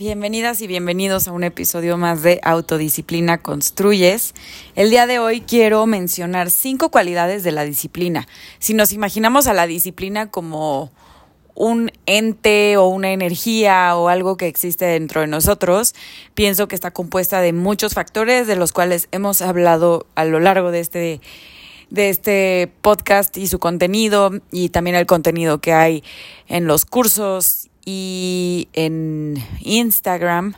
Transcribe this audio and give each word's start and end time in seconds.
Bienvenidas 0.00 0.62
y 0.62 0.66
bienvenidos 0.66 1.28
a 1.28 1.32
un 1.32 1.44
episodio 1.44 1.98
más 1.98 2.22
de 2.22 2.40
Autodisciplina 2.42 3.36
Construyes. 3.36 4.32
El 4.74 4.88
día 4.88 5.06
de 5.06 5.18
hoy 5.18 5.42
quiero 5.42 5.84
mencionar 5.84 6.50
cinco 6.50 6.90
cualidades 6.90 7.44
de 7.44 7.52
la 7.52 7.64
disciplina. 7.64 8.26
Si 8.60 8.72
nos 8.72 8.94
imaginamos 8.94 9.46
a 9.46 9.52
la 9.52 9.66
disciplina 9.66 10.30
como 10.30 10.90
un 11.54 11.92
ente 12.06 12.78
o 12.78 12.86
una 12.86 13.12
energía 13.12 13.94
o 13.94 14.08
algo 14.08 14.38
que 14.38 14.46
existe 14.46 14.86
dentro 14.86 15.20
de 15.20 15.26
nosotros, 15.26 15.94
pienso 16.32 16.66
que 16.66 16.76
está 16.76 16.92
compuesta 16.92 17.42
de 17.42 17.52
muchos 17.52 17.92
factores 17.92 18.46
de 18.46 18.56
los 18.56 18.72
cuales 18.72 19.06
hemos 19.12 19.42
hablado 19.42 20.06
a 20.14 20.24
lo 20.24 20.40
largo 20.40 20.70
de 20.70 20.80
este 20.80 21.20
de 21.90 22.08
este 22.08 22.72
podcast 22.80 23.36
y 23.36 23.48
su 23.48 23.58
contenido 23.58 24.30
y 24.50 24.70
también 24.70 24.96
el 24.96 25.04
contenido 25.04 25.60
que 25.60 25.74
hay 25.74 26.04
en 26.46 26.66
los 26.66 26.86
cursos 26.86 27.69
y 27.90 28.68
en 28.72 29.34
Instagram. 29.60 30.54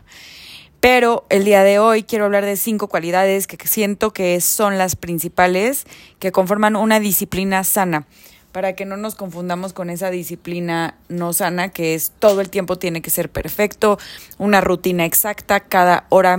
Pero 0.81 1.25
el 1.31 1.45
día 1.45 1.63
de 1.63 1.79
hoy 1.79 2.03
quiero 2.03 2.25
hablar 2.25 2.45
de 2.45 2.57
cinco 2.57 2.89
cualidades 2.89 3.47
que 3.47 3.57
siento 3.67 4.13
que 4.13 4.41
son 4.41 4.79
las 4.79 4.97
principales 4.97 5.85
que 6.19 6.33
conforman 6.33 6.75
una 6.77 6.99
disciplina 6.99 7.63
sana, 7.63 8.07
para 8.51 8.75
que 8.75 8.85
no 8.85 8.97
nos 8.97 9.15
confundamos 9.15 9.73
con 9.73 9.91
esa 9.91 10.11
disciplina 10.11 10.97
no 11.09 11.33
sana 11.33 11.69
que 11.69 11.95
es 11.95 12.13
todo 12.19 12.41
el 12.41 12.51
tiempo 12.51 12.79
tiene 12.79 13.01
que 13.01 13.11
ser 13.11 13.31
perfecto, 13.31 13.99
una 14.39 14.61
rutina 14.61 15.05
exacta, 15.05 15.61
cada 15.61 16.05
hora, 16.09 16.37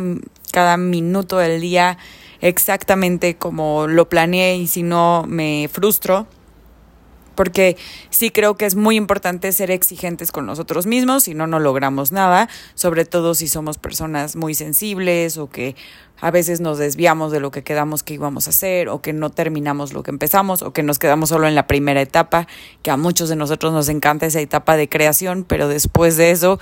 cada 0.51 0.77
minuto 0.77 1.37
del 1.37 1.61
día 1.61 1.97
exactamente 2.41 3.35
como 3.35 3.87
lo 3.87 4.09
planeé 4.09 4.57
y 4.57 4.67
si 4.67 4.83
no 4.83 5.23
me 5.25 5.69
frustro 5.71 6.27
porque 7.35 7.77
sí 8.09 8.29
creo 8.29 8.55
que 8.55 8.65
es 8.65 8.75
muy 8.75 8.95
importante 8.95 9.51
ser 9.51 9.71
exigentes 9.71 10.31
con 10.31 10.45
nosotros 10.45 10.85
mismos, 10.85 11.23
si 11.23 11.33
no, 11.33 11.47
no 11.47 11.59
logramos 11.59 12.11
nada, 12.11 12.49
sobre 12.75 13.05
todo 13.05 13.35
si 13.35 13.47
somos 13.47 13.77
personas 13.77 14.35
muy 14.35 14.55
sensibles 14.55 15.37
o 15.37 15.49
que 15.49 15.75
a 16.21 16.31
veces 16.31 16.61
nos 16.61 16.77
desviamos 16.77 17.31
de 17.31 17.39
lo 17.39 17.51
que 17.51 17.63
quedamos 17.63 18.01
que 18.01 18.13
íbamos 18.13 18.47
a 18.47 18.51
hacer 18.51 18.87
o 18.87 19.01
que 19.01 19.11
no 19.11 19.29
terminamos 19.29 19.91
lo 19.91 20.03
que 20.03 20.11
empezamos 20.11 20.61
o 20.61 20.71
que 20.71 20.81
nos 20.81 20.97
quedamos 20.97 21.29
solo 21.29 21.47
en 21.47 21.55
la 21.55 21.67
primera 21.67 22.01
etapa, 22.01 22.47
que 22.81 22.91
a 22.91 22.97
muchos 22.97 23.27
de 23.29 23.35
nosotros 23.35 23.73
nos 23.73 23.89
encanta 23.89 24.25
esa 24.25 24.39
etapa 24.39 24.77
de 24.77 24.87
creación, 24.87 25.43
pero 25.43 25.67
después 25.67 26.15
de 26.15 26.31
eso 26.31 26.59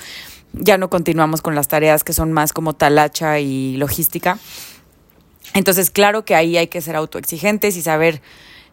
ya 0.53 0.77
no 0.77 0.89
continuamos 0.89 1.41
con 1.41 1.53
las 1.53 1.67
tareas 1.67 2.03
que 2.03 2.13
son 2.13 2.31
más 2.31 2.53
como 2.53 2.73
talacha 2.73 3.39
y 3.39 3.77
logística. 3.77 4.39
Entonces, 5.53 5.89
claro 5.89 6.25
que 6.25 6.35
ahí 6.35 6.57
hay 6.57 6.67
que 6.67 6.81
ser 6.81 6.95
autoexigentes 6.95 7.75
y 7.77 7.81
saber 7.81 8.21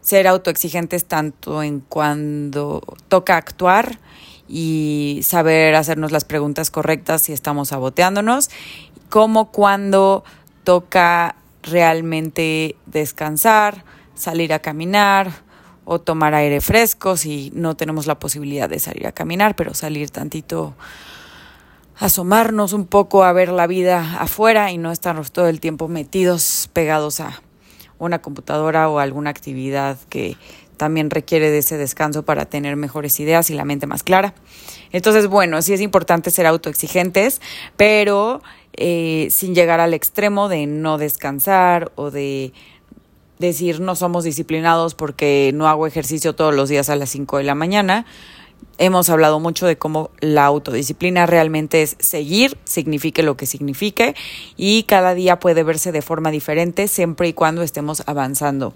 ser 0.08 0.26
autoexigentes 0.26 1.04
tanto 1.04 1.62
en 1.62 1.80
cuando 1.80 2.82
toca 3.08 3.36
actuar 3.36 3.98
y 4.48 5.20
saber 5.22 5.74
hacernos 5.74 6.12
las 6.12 6.24
preguntas 6.24 6.70
correctas 6.70 7.20
si 7.20 7.34
estamos 7.34 7.68
saboteándonos, 7.68 8.48
como 9.10 9.52
cuando 9.52 10.24
toca 10.64 11.36
realmente 11.62 12.74
descansar, 12.86 13.84
salir 14.14 14.54
a 14.54 14.60
caminar 14.60 15.30
o 15.84 15.98
tomar 15.98 16.34
aire 16.34 16.62
fresco 16.62 17.18
si 17.18 17.52
no 17.54 17.76
tenemos 17.76 18.06
la 18.06 18.18
posibilidad 18.18 18.66
de 18.66 18.78
salir 18.78 19.06
a 19.06 19.12
caminar, 19.12 19.56
pero 19.56 19.74
salir 19.74 20.08
tantito 20.08 20.74
asomarnos 21.98 22.72
un 22.72 22.86
poco 22.86 23.24
a 23.24 23.32
ver 23.34 23.50
la 23.50 23.66
vida 23.66 24.16
afuera 24.18 24.72
y 24.72 24.78
no 24.78 24.90
estarnos 24.90 25.32
todo 25.32 25.48
el 25.48 25.60
tiempo 25.60 25.86
metidos 25.86 26.70
pegados 26.72 27.20
a 27.20 27.42
una 27.98 28.20
computadora 28.20 28.88
o 28.88 28.98
alguna 28.98 29.30
actividad 29.30 29.98
que 30.08 30.36
también 30.76 31.10
requiere 31.10 31.50
de 31.50 31.58
ese 31.58 31.76
descanso 31.76 32.24
para 32.24 32.46
tener 32.46 32.76
mejores 32.76 33.18
ideas 33.20 33.50
y 33.50 33.54
la 33.54 33.64
mente 33.64 33.86
más 33.86 34.02
clara. 34.02 34.34
Entonces, 34.92 35.26
bueno, 35.26 35.60
sí 35.60 35.74
es 35.74 35.80
importante 35.80 36.30
ser 36.30 36.46
autoexigentes, 36.46 37.40
pero 37.76 38.40
eh, 38.72 39.28
sin 39.30 39.54
llegar 39.54 39.80
al 39.80 39.92
extremo 39.92 40.48
de 40.48 40.66
no 40.66 40.98
descansar 40.98 41.90
o 41.96 42.10
de 42.10 42.52
decir 43.38 43.80
no 43.80 43.94
somos 43.94 44.24
disciplinados 44.24 44.94
porque 44.94 45.52
no 45.54 45.68
hago 45.68 45.86
ejercicio 45.86 46.34
todos 46.34 46.54
los 46.54 46.68
días 46.68 46.88
a 46.90 46.96
las 46.96 47.10
5 47.10 47.38
de 47.38 47.44
la 47.44 47.54
mañana 47.54 48.04
hemos 48.78 49.10
hablado 49.10 49.40
mucho 49.40 49.66
de 49.66 49.76
cómo 49.76 50.10
la 50.20 50.44
autodisciplina 50.46 51.26
realmente 51.26 51.82
es 51.82 51.96
seguir, 51.98 52.56
signifique 52.64 53.22
lo 53.22 53.36
que 53.36 53.46
signifique, 53.46 54.14
y 54.56 54.84
cada 54.84 55.14
día 55.14 55.40
puede 55.40 55.64
verse 55.64 55.92
de 55.92 56.02
forma 56.02 56.30
diferente 56.30 56.88
siempre 56.88 57.28
y 57.28 57.32
cuando 57.32 57.62
estemos 57.62 58.02
avanzando 58.06 58.72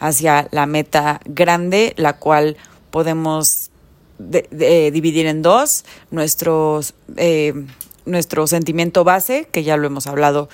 hacia 0.00 0.48
la 0.50 0.66
meta 0.66 1.20
grande, 1.26 1.92
la 1.96 2.14
cual 2.14 2.56
podemos 2.90 3.70
dividir 4.18 5.26
en 5.26 5.42
dos, 5.42 5.84
nuestros, 6.10 6.94
eh, 7.16 7.54
nuestro 8.06 8.46
sentimiento 8.46 9.04
base, 9.04 9.48
que 9.50 9.64
ya 9.64 9.76
lo 9.76 9.86
hemos 9.86 10.06
hablado 10.06 10.48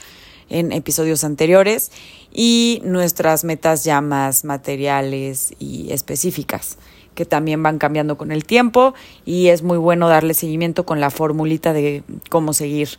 en 0.49 0.72
episodios 0.72 1.22
anteriores, 1.25 1.93
y 2.33 2.81
nuestras 2.84 3.45
metas 3.45 3.84
ya 3.84 4.00
más 4.00 4.45
materiales 4.45 5.53
y 5.59 5.93
específicas 5.93 6.78
que 7.18 7.24
también 7.24 7.60
van 7.64 7.78
cambiando 7.78 8.16
con 8.16 8.30
el 8.30 8.44
tiempo 8.44 8.94
y 9.24 9.48
es 9.48 9.64
muy 9.64 9.76
bueno 9.76 10.08
darle 10.08 10.34
seguimiento 10.34 10.86
con 10.86 11.00
la 11.00 11.10
formulita 11.10 11.72
de 11.72 12.04
cómo 12.30 12.52
seguir 12.52 12.90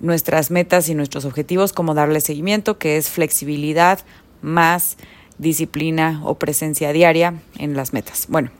nuestras 0.00 0.50
metas 0.50 0.88
y 0.88 0.96
nuestros 0.96 1.24
objetivos, 1.24 1.72
cómo 1.72 1.94
darle 1.94 2.20
seguimiento, 2.20 2.78
que 2.78 2.96
es 2.96 3.10
flexibilidad 3.10 4.00
más 4.42 4.96
disciplina 5.38 6.20
o 6.24 6.34
presencia 6.34 6.92
diaria 6.92 7.34
en 7.56 7.76
las 7.76 7.92
metas. 7.92 8.26
Bueno, 8.28 8.50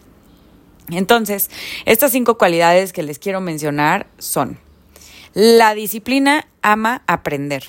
entonces, 0.91 1.51
estas 1.87 2.13
cinco 2.13 2.39
cualidades 2.39 2.93
que 2.93 3.03
les 3.03 3.19
quiero 3.19 3.41
mencionar 3.41 4.07
son, 4.19 4.59
la 5.33 5.75
disciplina 5.75 6.47
ama 6.63 7.03
aprender 7.09 7.65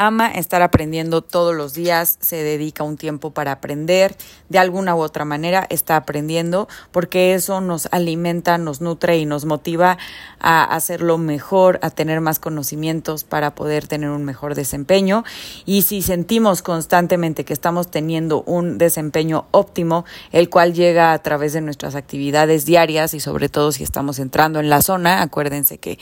ama 0.00 0.30
estar 0.30 0.62
aprendiendo 0.62 1.20
todos 1.20 1.54
los 1.54 1.74
días, 1.74 2.16
se 2.20 2.36
dedica 2.42 2.84
un 2.84 2.96
tiempo 2.96 3.32
para 3.32 3.52
aprender, 3.52 4.16
de 4.48 4.58
alguna 4.58 4.96
u 4.96 5.00
otra 5.00 5.26
manera 5.26 5.66
está 5.68 5.96
aprendiendo, 5.96 6.68
porque 6.90 7.34
eso 7.34 7.60
nos 7.60 7.86
alimenta, 7.92 8.56
nos 8.56 8.80
nutre 8.80 9.18
y 9.18 9.26
nos 9.26 9.44
motiva 9.44 9.98
a 10.40 10.64
hacerlo 10.64 11.18
mejor, 11.18 11.78
a 11.82 11.90
tener 11.90 12.22
más 12.22 12.38
conocimientos 12.38 13.24
para 13.24 13.54
poder 13.54 13.86
tener 13.86 14.08
un 14.08 14.24
mejor 14.24 14.54
desempeño. 14.54 15.22
Y 15.66 15.82
si 15.82 16.00
sentimos 16.00 16.62
constantemente 16.62 17.44
que 17.44 17.52
estamos 17.52 17.90
teniendo 17.90 18.42
un 18.44 18.78
desempeño 18.78 19.48
óptimo, 19.50 20.06
el 20.32 20.48
cual 20.48 20.72
llega 20.72 21.12
a 21.12 21.18
través 21.18 21.52
de 21.52 21.60
nuestras 21.60 21.94
actividades 21.94 22.64
diarias 22.64 23.12
y 23.12 23.20
sobre 23.20 23.50
todo 23.50 23.70
si 23.70 23.84
estamos 23.84 24.18
entrando 24.18 24.60
en 24.60 24.70
la 24.70 24.80
zona, 24.80 25.20
acuérdense 25.20 25.76
que 25.76 25.98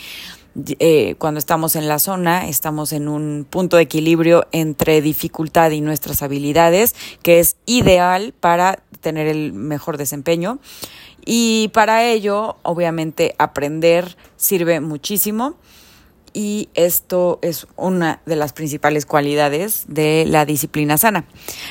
eh, 0.78 1.14
cuando 1.18 1.38
estamos 1.38 1.76
en 1.76 1.88
la 1.88 1.98
zona, 1.98 2.48
estamos 2.48 2.92
en 2.92 3.08
un 3.08 3.46
punto 3.48 3.76
de 3.76 3.84
equilibrio 3.84 4.46
entre 4.52 5.00
dificultad 5.00 5.70
y 5.70 5.80
nuestras 5.80 6.22
habilidades, 6.22 6.94
que 7.22 7.38
es 7.38 7.56
ideal 7.66 8.34
para 8.38 8.82
tener 9.00 9.28
el 9.28 9.52
mejor 9.52 9.98
desempeño. 9.98 10.58
Y 11.24 11.68
para 11.74 12.04
ello, 12.04 12.56
obviamente, 12.62 13.34
aprender 13.38 14.16
sirve 14.36 14.80
muchísimo. 14.80 15.56
Y 16.34 16.68
esto 16.74 17.38
es 17.42 17.66
una 17.76 18.20
de 18.26 18.36
las 18.36 18.52
principales 18.52 19.06
cualidades 19.06 19.86
de 19.88 20.24
la 20.28 20.44
disciplina 20.44 20.98
sana. 20.98 21.24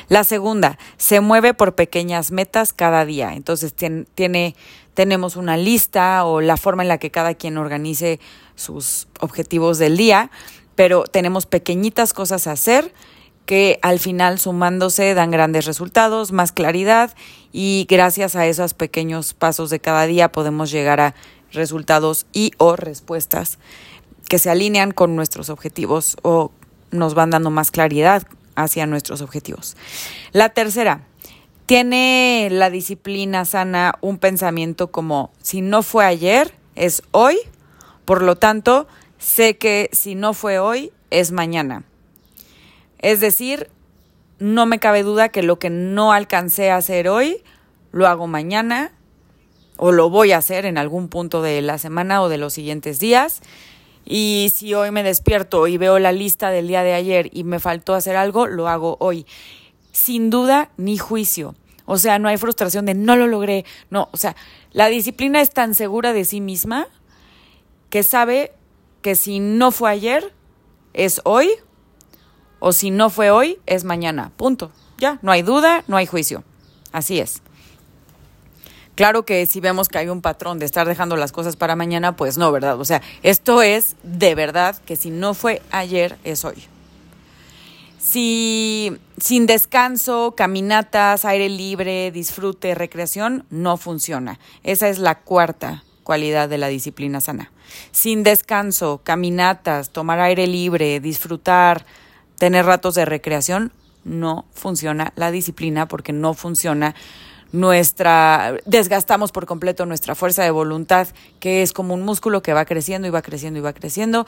La 0.10 0.24
segunda, 0.24 0.78
se 0.98 1.22
mueve 1.22 1.54
por 1.54 1.76
pequeñas 1.76 2.32
metas 2.32 2.74
cada 2.74 3.06
día. 3.06 3.34
Entonces, 3.34 3.74
tiene 3.74 4.56
tenemos 4.98 5.36
una 5.36 5.58
lista 5.58 6.26
o 6.26 6.42
la 6.42 6.58
forma 6.58 6.82
en 6.82 6.90
la 6.90 6.98
que 6.98 7.12
cada 7.12 7.36
quien 7.36 7.60
organice 7.60 8.20
sus 8.58 9.08
objetivos 9.22 9.78
del 9.78 9.96
día, 9.96 10.30
pero 10.76 11.06
tenemos 11.06 11.46
pequeñitas 11.46 12.12
cosas 12.12 12.48
a 12.48 12.52
hacer 12.52 12.94
que 13.46 13.80
al 13.82 14.00
final 14.00 14.40
sumándose 14.40 15.14
dan 15.14 15.32
grandes 15.32 15.66
resultados, 15.66 16.34
más 16.34 16.52
claridad 16.52 17.16
y 17.54 17.88
gracias 17.90 18.36
a 18.36 18.46
esos 18.46 18.74
pequeños 18.74 19.34
pasos 19.34 19.70
de 19.70 19.80
cada 19.80 20.06
día 20.06 20.34
podemos 20.34 20.70
llegar 20.70 21.00
a 21.00 21.16
resultados 21.54 22.26
y 22.34 22.52
o 22.58 22.76
respuestas 22.76 23.58
que 24.28 24.38
se 24.38 24.50
alinean 24.50 24.92
con 24.92 25.16
nuestros 25.16 25.50
objetivos 25.50 26.18
o 26.24 26.52
nos 26.92 27.14
van 27.14 27.30
dando 27.30 27.50
más 27.50 27.72
claridad 27.72 28.28
hacia 28.56 28.86
nuestros 28.86 29.22
objetivos. 29.22 29.78
La 30.34 30.50
tercera, 30.50 31.08
tiene 31.68 32.48
la 32.50 32.70
disciplina 32.70 33.44
sana 33.46 33.96
un 34.02 34.18
pensamiento 34.18 34.90
como 34.90 35.32
si 35.42 35.62
no 35.62 35.84
fue 35.84 36.06
ayer, 36.06 36.54
es 36.76 37.04
hoy, 37.12 37.38
por 38.08 38.22
lo 38.22 38.38
tanto, 38.38 38.88
sé 39.18 39.58
que 39.58 39.90
si 39.92 40.16
no 40.16 40.34
fue 40.34 40.60
hoy, 40.60 40.94
es 41.10 41.34
mañana. 41.34 41.84
Es 43.00 43.20
decir, 43.20 43.70
no 44.40 44.66
me 44.66 44.80
cabe 44.80 45.04
duda 45.04 45.28
que 45.28 45.44
lo 45.44 45.60
que 45.60 45.70
no 45.70 46.14
alcancé 46.14 46.72
a 46.72 46.78
hacer 46.78 47.10
hoy, 47.10 47.44
lo 47.92 48.08
hago 48.08 48.26
mañana 48.26 48.94
o 49.76 49.92
lo 49.92 50.10
voy 50.10 50.32
a 50.32 50.38
hacer 50.38 50.66
en 50.66 50.78
algún 50.78 51.10
punto 51.10 51.42
de 51.42 51.62
la 51.62 51.78
semana 51.80 52.22
o 52.22 52.30
de 52.30 52.38
los 52.38 52.54
siguientes 52.54 53.02
días. 53.02 53.42
Y 54.06 54.54
si 54.56 54.74
hoy 54.74 54.90
me 54.92 55.04
despierto 55.04 55.68
y 55.68 55.78
veo 55.78 56.00
la 56.00 56.14
lista 56.14 56.50
del 56.50 56.70
día 56.70 56.84
de 56.84 56.94
ayer 56.94 57.30
y 57.34 57.44
me 57.44 57.60
faltó 57.60 57.94
hacer 57.94 58.16
algo, 58.16 58.48
lo 58.48 58.70
hago 58.70 58.96
hoy 59.02 59.26
sin 59.92 60.30
duda 60.30 60.70
ni 60.78 60.98
juicio. 60.98 61.56
O 61.84 61.98
sea, 61.98 62.20
no 62.20 62.30
hay 62.30 62.38
frustración 62.38 62.86
de 62.86 62.94
no 62.94 63.18
lo 63.18 63.28
logré. 63.28 63.66
No, 63.90 64.08
o 64.14 64.18
sea, 64.18 64.38
la 64.72 64.88
disciplina 64.88 65.42
es 65.42 65.50
tan 65.50 65.76
segura 65.76 66.14
de 66.14 66.24
sí 66.24 66.40
misma 66.40 66.88
que 67.90 68.04
sabe 68.04 68.54
que 69.02 69.16
si 69.16 69.40
no 69.40 69.72
fue 69.72 69.90
ayer, 69.92 70.34
es 70.94 71.22
hoy, 71.24 71.50
o 72.60 72.72
si 72.74 72.92
no 72.92 73.10
fue 73.10 73.32
hoy, 73.32 73.60
es 73.66 73.84
mañana. 73.84 74.32
Punto. 74.36 74.72
Ya, 74.98 75.20
no 75.22 75.32
hay 75.32 75.44
duda, 75.44 75.84
no 75.88 75.96
hay 75.96 76.08
juicio. 76.08 76.44
Así 76.92 77.20
es. 77.20 77.42
Claro 78.96 79.26
que 79.26 79.46
si 79.46 79.60
vemos 79.60 79.90
que 79.90 80.00
hay 80.00 80.10
un 80.10 80.22
patrón 80.22 80.58
de 80.58 80.66
estar 80.66 80.88
dejando 80.88 81.18
las 81.18 81.32
cosas 81.32 81.56
para 81.56 81.76
mañana, 81.76 82.16
pues 82.16 82.40
no, 82.40 82.52
¿verdad? 82.52 82.80
O 82.80 82.86
sea, 82.86 83.04
esto 83.22 83.62
es 83.62 83.96
de 84.02 84.34
verdad 84.34 84.76
que 84.86 84.96
si 84.96 85.12
no 85.12 85.36
fue 85.36 85.62
ayer, 85.70 86.18
es 86.24 86.44
hoy. 86.44 86.64
Si 88.00 88.98
sin 89.20 89.46
descanso, 89.46 90.34
caminatas, 90.36 91.26
aire 91.26 91.48
libre, 91.48 92.10
disfrute, 92.12 92.74
recreación, 92.74 93.46
no 93.52 93.78
funciona. 93.78 94.40
Esa 94.64 94.90
es 94.90 94.98
la 94.98 95.20
cuarta 95.20 95.84
cualidad 96.08 96.48
de 96.48 96.58
la 96.58 96.70
disciplina 96.70 97.20
sana. 97.20 97.52
Sin 97.92 98.24
descanso, 98.24 99.02
caminatas, 99.04 99.90
tomar 99.90 100.22
aire 100.22 100.48
libre, 100.48 101.02
disfrutar, 101.02 101.86
tener 102.38 102.66
ratos 102.66 102.96
de 102.96 103.04
recreación, 103.04 103.74
no 104.06 104.46
funciona 104.54 105.12
la 105.18 105.32
disciplina 105.32 105.90
porque 105.90 106.14
no 106.14 106.34
funciona 106.34 106.96
nuestra, 107.52 108.56
desgastamos 108.66 109.34
por 109.34 109.46
completo 109.46 109.86
nuestra 109.86 110.16
fuerza 110.16 110.44
de 110.44 110.52
voluntad, 110.52 111.10
que 111.42 111.62
es 111.62 111.74
como 111.74 111.94
un 111.94 112.04
músculo 112.04 112.42
que 112.42 112.54
va 112.54 112.64
creciendo 112.64 113.10
y 113.10 113.12
va 113.12 113.22
creciendo 113.22 113.60
y 113.60 113.64
va 113.64 113.74
creciendo, 113.74 114.26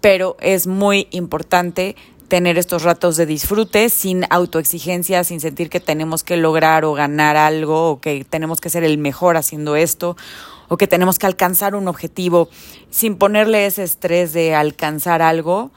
pero 0.00 0.36
es 0.40 0.66
muy 0.66 1.06
importante 1.12 1.94
tener 2.26 2.58
estos 2.58 2.82
ratos 2.82 3.16
de 3.16 3.26
disfrute 3.26 3.90
sin 3.90 4.24
autoexigencia, 4.30 5.22
sin 5.22 5.38
sentir 5.38 5.70
que 5.70 5.78
tenemos 5.78 6.24
que 6.24 6.36
lograr 6.36 6.84
o 6.84 6.94
ganar 6.94 7.36
algo 7.36 7.90
o 7.90 8.00
que 8.00 8.26
tenemos 8.28 8.60
que 8.60 8.70
ser 8.70 8.82
el 8.82 8.98
mejor 8.98 9.36
haciendo 9.36 9.76
esto 9.76 10.16
o 10.68 10.76
que 10.76 10.86
tenemos 10.86 11.18
que 11.18 11.26
alcanzar 11.26 11.74
un 11.74 11.88
objetivo, 11.88 12.48
sin 12.90 13.16
ponerle 13.16 13.66
ese 13.66 13.82
estrés 13.82 14.32
de 14.32 14.54
alcanzar 14.54 15.22
algo. 15.22 15.70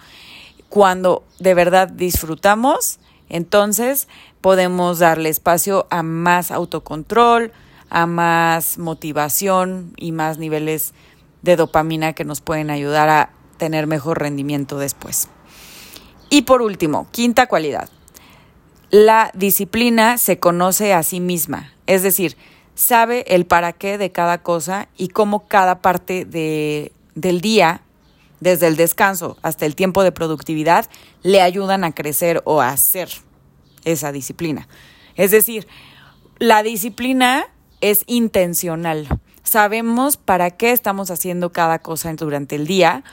Cuando 0.70 1.24
de 1.40 1.54
verdad 1.54 1.88
disfrutamos, 1.88 3.00
entonces 3.30 4.08
podemos 4.42 5.00
darle 5.00 5.30
espacio 5.30 5.88
a 5.90 6.04
más 6.04 6.52
autocontrol, 6.52 7.52
a 7.90 8.06
más 8.06 8.78
motivación 8.78 9.94
y 9.98 10.12
más 10.12 10.38
niveles 10.38 10.94
de 11.42 11.56
dopamina 11.56 12.14
que 12.14 12.26
nos 12.26 12.42
pueden 12.42 12.70
ayudar 12.70 13.10
a 13.10 13.32
tener 13.58 13.88
mejor 13.88 14.20
rendimiento 14.20 14.78
después. 14.78 15.28
Y 16.30 16.44
por 16.44 16.62
último, 16.62 17.08
quinta 17.12 17.48
cualidad. 17.48 17.90
La 18.92 19.32
disciplina 19.34 20.18
se 20.18 20.40
conoce 20.40 20.94
a 20.94 21.04
sí 21.04 21.20
misma, 21.20 21.74
es 21.86 22.02
decir, 22.02 22.38
sabe 22.80 23.26
el 23.28 23.46
para 23.46 23.74
qué 23.74 23.98
de 23.98 24.10
cada 24.10 24.42
cosa 24.42 24.88
y 24.96 25.10
cómo 25.10 25.48
cada 25.50 25.82
parte 25.82 26.24
de, 26.24 26.94
del 27.14 27.42
día, 27.42 27.82
desde 28.40 28.68
el 28.68 28.78
descanso 28.78 29.38
hasta 29.42 29.66
el 29.66 29.76
tiempo 29.76 30.02
de 30.02 30.14
productividad, 30.14 30.86
le 31.22 31.42
ayudan 31.42 31.84
a 31.84 31.92
crecer 31.92 32.42
o 32.46 32.62
a 32.62 32.70
hacer 32.70 33.10
esa 33.84 34.14
disciplina. 34.14 34.70
Es 35.16 35.32
decir, 35.32 35.68
la 36.38 36.64
disciplina 36.64 37.48
es 37.82 38.06
intencional. 38.08 39.10
Sabemos 39.44 40.16
para 40.16 40.52
qué 40.52 40.72
estamos 40.72 41.12
haciendo 41.12 41.52
cada 41.52 41.80
cosa 41.80 42.14
durante 42.14 42.56
el 42.56 42.66
día. 42.66 43.04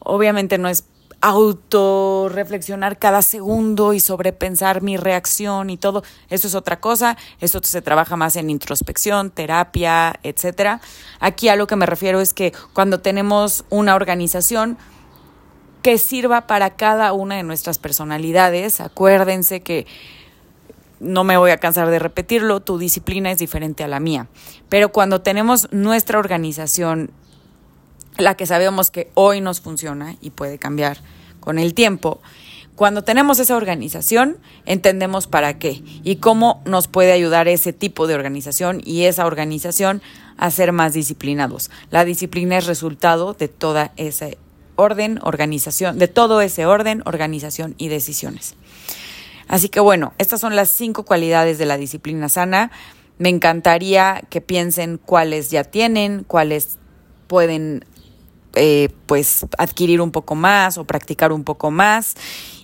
Obviamente 0.00 0.58
no 0.58 0.68
es 0.68 0.84
autorreflexionar 1.20 2.98
cada 2.98 3.22
segundo 3.22 3.92
y 3.92 4.00
sobrepensar 4.00 4.82
mi 4.82 4.96
reacción 4.96 5.70
y 5.70 5.76
todo. 5.76 6.02
Eso 6.30 6.46
es 6.46 6.54
otra 6.54 6.80
cosa. 6.80 7.16
Eso 7.40 7.60
se 7.62 7.82
trabaja 7.82 8.16
más 8.16 8.36
en 8.36 8.50
introspección, 8.50 9.30
terapia, 9.30 10.18
etcétera. 10.22 10.80
Aquí 11.20 11.48
a 11.48 11.56
lo 11.56 11.66
que 11.66 11.76
me 11.76 11.86
refiero 11.86 12.20
es 12.20 12.34
que 12.34 12.52
cuando 12.72 13.00
tenemos 13.00 13.64
una 13.70 13.94
organización, 13.94 14.78
que 15.82 15.98
sirva 15.98 16.46
para 16.46 16.70
cada 16.76 17.12
una 17.12 17.36
de 17.36 17.42
nuestras 17.42 17.78
personalidades. 17.78 18.80
Acuérdense 18.80 19.62
que 19.62 19.86
no 21.00 21.24
me 21.24 21.36
voy 21.36 21.50
a 21.50 21.58
cansar 21.58 21.90
de 21.90 21.98
repetirlo, 21.98 22.60
tu 22.60 22.78
disciplina 22.78 23.30
es 23.30 23.38
diferente 23.38 23.84
a 23.84 23.88
la 23.88 24.00
mía. 24.00 24.26
Pero 24.68 24.90
cuando 24.90 25.20
tenemos 25.20 25.68
nuestra 25.70 26.18
organización, 26.18 27.10
la 28.18 28.36
que 28.36 28.46
sabemos 28.46 28.90
que 28.90 29.10
hoy 29.14 29.40
nos 29.40 29.60
funciona 29.60 30.16
y 30.20 30.30
puede 30.30 30.58
cambiar 30.58 30.98
con 31.40 31.58
el 31.58 31.72
tiempo, 31.72 32.20
cuando 32.78 33.02
tenemos 33.02 33.40
esa 33.40 33.56
organización, 33.56 34.38
entendemos 34.64 35.26
para 35.26 35.58
qué 35.58 35.82
y 36.04 36.16
cómo 36.16 36.62
nos 36.64 36.86
puede 36.86 37.10
ayudar 37.10 37.48
ese 37.48 37.72
tipo 37.72 38.06
de 38.06 38.14
organización 38.14 38.80
y 38.84 39.06
esa 39.06 39.26
organización 39.26 40.00
a 40.36 40.48
ser 40.52 40.70
más 40.70 40.92
disciplinados. 40.92 41.72
La 41.90 42.04
disciplina 42.04 42.56
es 42.56 42.66
resultado 42.66 43.34
de 43.34 43.48
toda 43.48 43.90
esa 43.96 44.28
orden, 44.76 45.18
organización, 45.24 45.98
de 45.98 46.06
todo 46.06 46.40
ese 46.40 46.66
orden, 46.66 47.02
organización 47.04 47.74
y 47.78 47.88
decisiones. 47.88 48.54
Así 49.48 49.68
que 49.68 49.80
bueno, 49.80 50.12
estas 50.18 50.40
son 50.40 50.54
las 50.54 50.70
cinco 50.70 51.04
cualidades 51.04 51.58
de 51.58 51.66
la 51.66 51.78
disciplina 51.78 52.28
sana. 52.28 52.70
Me 53.18 53.28
encantaría 53.28 54.22
que 54.30 54.40
piensen 54.40 54.98
cuáles 54.98 55.50
ya 55.50 55.64
tienen, 55.64 56.22
cuáles 56.22 56.78
pueden 57.26 57.84
eh, 58.54 58.88
pues 59.06 59.46
adquirir 59.58 60.00
un 60.00 60.10
poco 60.10 60.34
más 60.34 60.78
o 60.78 60.84
practicar 60.84 61.32
un 61.32 61.44
poco 61.44 61.70
más 61.70 62.16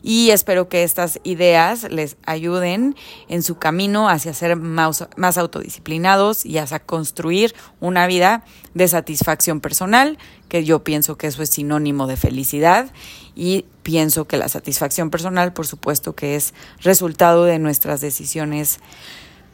y 0.02 0.31
espero 0.31 0.69
que 0.69 0.82
estas 0.82 1.19
ideas 1.25 1.90
les 1.90 2.16
ayuden 2.26 2.94
en 3.28 3.42
su 3.42 3.56
camino 3.56 4.08
hacia 4.08 4.34
ser 4.34 4.56
más, 4.56 5.06
más 5.16 5.38
autodisciplinados 5.38 6.44
y 6.44 6.58
hacia 6.58 6.78
construir 6.78 7.54
una 7.81 8.06
vida 8.06 8.44
de 8.75 8.88
satisfacción 8.88 9.60
personal, 9.60 10.19
que 10.48 10.64
yo 10.64 10.84
pienso 10.84 11.16
que 11.16 11.28
eso 11.28 11.42
es 11.42 11.50
sinónimo 11.50 12.06
de 12.06 12.16
felicidad 12.16 12.90
y 13.34 13.64
pienso 13.82 14.26
que 14.26 14.37
la 14.37 14.48
satisfacción 14.48 15.10
personal, 15.10 15.52
por 15.52 15.66
supuesto, 15.66 16.14
que 16.14 16.37
es 16.37 16.54
resultado 16.80 17.44
de 17.44 17.58
nuestras 17.58 18.00
decisiones 18.00 18.80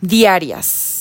diarias. 0.00 0.99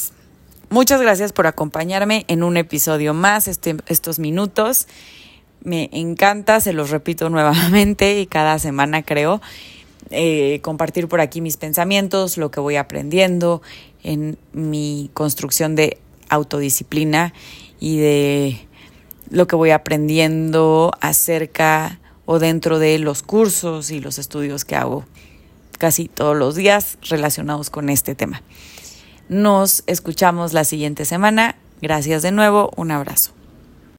Muchas 0.71 1.01
gracias 1.01 1.33
por 1.33 1.47
acompañarme 1.47 2.25
en 2.27 2.43
un 2.43 2.55
episodio 2.55 3.15
más, 3.15 3.47
este, 3.47 3.75
estos 3.87 4.19
minutos. 4.19 4.87
Me 5.63 5.89
encanta, 5.91 6.59
se 6.59 6.73
los 6.73 6.91
repito 6.91 7.27
nuevamente 7.31 8.19
y 8.19 8.27
cada 8.27 8.59
semana 8.59 9.01
creo, 9.01 9.41
eh, 10.11 10.59
compartir 10.61 11.07
por 11.07 11.21
aquí 11.21 11.41
mis 11.41 11.57
pensamientos, 11.57 12.37
lo 12.37 12.51
que 12.51 12.59
voy 12.59 12.75
aprendiendo 12.75 13.63
en 14.03 14.37
mi 14.53 15.09
construcción 15.15 15.73
de 15.75 15.97
autodisciplina 16.29 17.33
y 17.79 17.97
de 17.97 18.67
lo 19.31 19.47
que 19.47 19.55
voy 19.55 19.71
aprendiendo 19.71 20.91
acerca 21.01 21.99
o 22.27 22.37
dentro 22.37 22.77
de 22.77 22.99
los 22.99 23.23
cursos 23.23 23.89
y 23.89 24.01
los 24.01 24.19
estudios 24.19 24.65
que 24.65 24.75
hago 24.75 25.03
casi 25.79 26.07
todos 26.09 26.37
los 26.37 26.55
días 26.55 26.99
relacionados 27.09 27.71
con 27.71 27.89
este 27.89 28.13
tema. 28.13 28.43
Nos 29.29 29.83
escuchamos 29.85 30.53
la 30.53 30.63
siguiente 30.63 31.05
semana. 31.05 31.55
Gracias 31.81 32.23
de 32.23 32.31
nuevo. 32.31 32.71
Un 32.75 32.91
abrazo. 32.91 33.38